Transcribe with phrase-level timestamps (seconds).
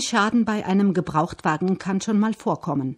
[0.00, 2.96] Ein Schaden bei einem Gebrauchtwagen kann schon mal vorkommen.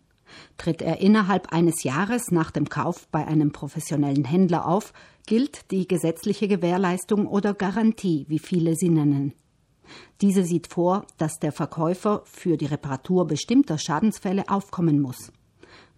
[0.57, 4.93] Tritt er innerhalb eines Jahres nach dem Kauf bei einem professionellen Händler auf,
[5.27, 9.35] gilt die gesetzliche Gewährleistung oder Garantie, wie viele sie nennen.
[10.21, 15.33] Diese sieht vor, dass der Verkäufer für die Reparatur bestimmter Schadensfälle aufkommen muss.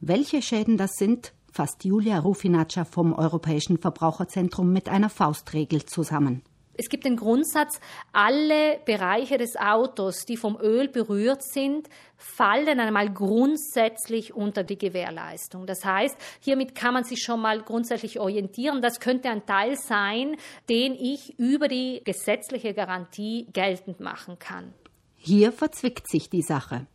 [0.00, 6.40] Welche Schäden das sind, fasst Julia Rufinaccia vom Europäischen Verbraucherzentrum mit einer Faustregel zusammen.
[6.76, 7.80] Es gibt den Grundsatz,
[8.12, 15.66] alle Bereiche des Autos, die vom Öl berührt sind, fallen einmal grundsätzlich unter die Gewährleistung.
[15.66, 18.82] Das heißt, hiermit kann man sich schon mal grundsätzlich orientieren.
[18.82, 20.36] Das könnte ein Teil sein,
[20.68, 24.72] den ich über die gesetzliche Garantie geltend machen kann.
[25.16, 26.86] Hier verzwickt sich die Sache.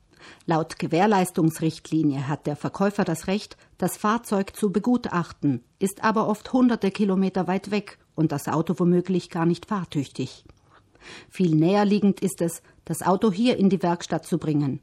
[0.45, 6.91] Laut Gewährleistungsrichtlinie hat der Verkäufer das Recht, das Fahrzeug zu begutachten, ist aber oft hunderte
[6.91, 10.43] Kilometer weit weg und das Auto womöglich gar nicht fahrtüchtig.
[11.29, 14.81] Viel näherliegend ist es, das Auto hier in die Werkstatt zu bringen.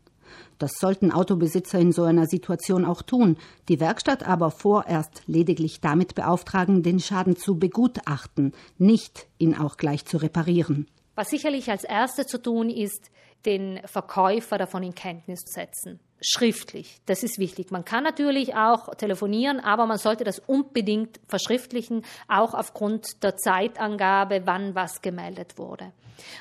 [0.59, 3.37] Das sollten Autobesitzer in so einer Situation auch tun,
[3.68, 10.06] die Werkstatt aber vorerst lediglich damit beauftragen, den Schaden zu begutachten, nicht ihn auch gleich
[10.06, 10.88] zu reparieren.
[11.15, 13.10] Was sicherlich als erstes zu tun ist,
[13.45, 16.00] den Verkäufer davon in Kenntnis setzen.
[16.20, 17.70] Schriftlich, das ist wichtig.
[17.70, 24.42] Man kann natürlich auch telefonieren, aber man sollte das unbedingt verschriftlichen, auch aufgrund der Zeitangabe,
[24.46, 25.92] wann was gemeldet wurde.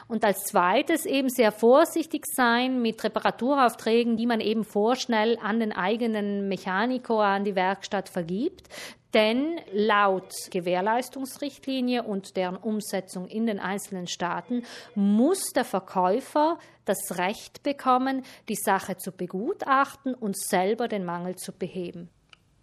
[0.08, 5.72] Und als zweites eben sehr vorsichtig sein mit Reparaturaufträgen, die man eben vorschnell an den
[5.72, 8.70] eigenen Mechaniker, an die Werkstatt vergibt.
[9.14, 17.64] Denn laut Gewährleistungsrichtlinie und deren Umsetzung in den einzelnen Staaten muss der Verkäufer das Recht
[17.64, 22.10] bekommen, die Sache zu begutachten und selber den Mangel zu beheben.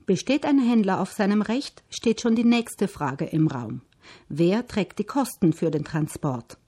[0.04, 3.80] Besteht ein Händler auf seinem Recht, steht schon die nächste Frage im Raum.
[4.28, 6.58] Wer trägt die Kosten für den Transport?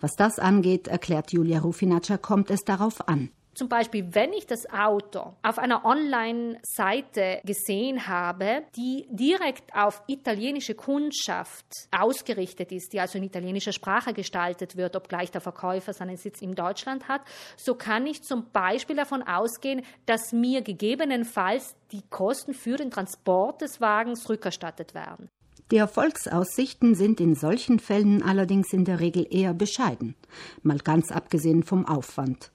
[0.00, 3.30] Was das angeht, erklärt Julia Rufinaccia, kommt es darauf an.
[3.52, 10.74] Zum Beispiel, wenn ich das Auto auf einer Online-Seite gesehen habe, die direkt auf italienische
[10.74, 16.40] Kundschaft ausgerichtet ist, die also in italienischer Sprache gestaltet wird, obgleich der Verkäufer seinen Sitz
[16.40, 17.22] in Deutschland hat,
[17.56, 23.62] so kann ich zum Beispiel davon ausgehen, dass mir gegebenenfalls die Kosten für den Transport
[23.62, 25.28] des Wagens rückerstattet werden.
[25.70, 30.16] Die Erfolgsaussichten sind in solchen Fällen allerdings in der Regel eher bescheiden,
[30.62, 32.50] mal ganz abgesehen vom Aufwand.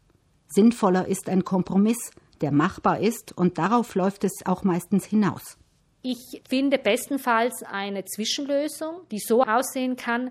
[0.47, 2.11] Sinnvoller ist ein Kompromiss,
[2.41, 5.57] der machbar ist, und darauf läuft es auch meistens hinaus.
[6.01, 10.29] Ich finde bestenfalls eine Zwischenlösung, die so aussehen kann,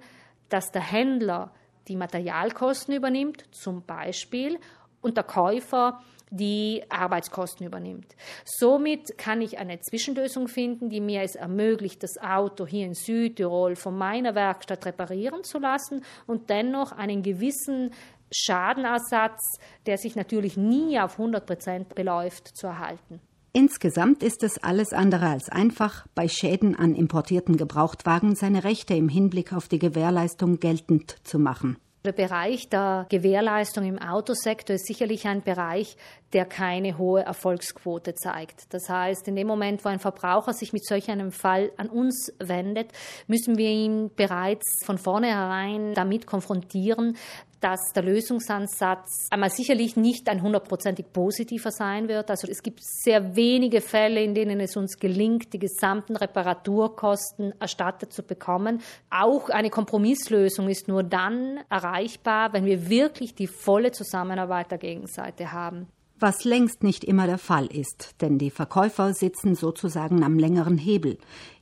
[0.51, 1.53] dass der Händler
[1.89, 4.59] die Materialkosten übernimmt, zum Beispiel,
[5.05, 6.01] und der Käufer
[6.31, 8.17] die Arbeitskosten übernimmt.
[8.45, 13.77] Somit kann ich eine Zwischenlösung finden, die mir es ermöglicht, das Auto hier in Südtirol
[13.77, 17.93] von meiner Werkstatt reparieren zu lassen und dennoch einen gewissen
[18.33, 23.21] Schadenersatz, der sich natürlich nie auf 100 Prozent beläuft, zu erhalten.
[23.53, 29.09] Insgesamt ist es alles andere als einfach, bei Schäden an importierten Gebrauchtwagen seine Rechte im
[29.09, 31.77] Hinblick auf die Gewährleistung geltend zu machen.
[32.07, 35.97] Der Bereich der Gewährleistung im Autosektor ist sicherlich ein Bereich,
[36.35, 38.75] der keine hohe Erfolgsquote zeigt.
[38.75, 42.31] Das heißt, in dem Moment, wo ein Verbraucher sich mit solch einem Fall an uns
[42.39, 42.93] wendet,
[43.27, 47.17] müssen wir ihn bereits von vornherein damit konfrontieren,
[47.65, 52.31] dass der Lösungsansatz einmal sicherlich nicht ein hundertprozentig positiver sein wird.
[52.31, 58.13] Also es gibt sehr wenige Fälle, in denen es uns gelingt, die gesamten Reparaturkosten erstattet
[58.13, 58.83] zu bekommen.
[59.09, 65.51] Auch eine Kompromisslösung ist nur dann erreichbar, wenn wir wirklich die volle Zusammenarbeit der Gegenseite
[65.51, 65.87] haben.
[66.21, 71.17] Was längst nicht immer der Fall ist, denn die Verkäufer sitzen sozusagen am längeren Hebel.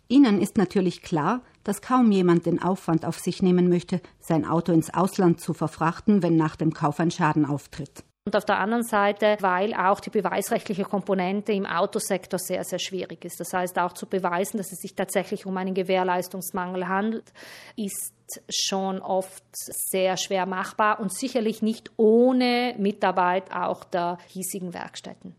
[0.08, 4.72] Ihnen ist natürlich klar, dass kaum jemand den Aufwand auf sich nehmen möchte, sein Auto
[4.72, 8.04] ins Ausland zu verfrachten, wenn nach dem Kauf ein Schaden auftritt.
[8.24, 13.24] Und auf der anderen Seite, weil auch die beweisrechtliche Komponente im Autosektor sehr, sehr schwierig
[13.24, 13.40] ist.
[13.40, 17.32] Das heißt, auch zu beweisen, dass es sich tatsächlich um einen Gewährleistungsmangel handelt,
[17.76, 18.12] ist
[18.48, 25.34] schon oft sehr schwer machbar und sicherlich nicht ohne Mitarbeit auch der hiesigen Werkstätten.